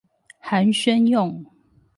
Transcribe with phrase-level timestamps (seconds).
[0.39, 1.45] 寒暄用